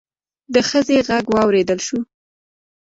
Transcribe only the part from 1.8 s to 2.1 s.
شو.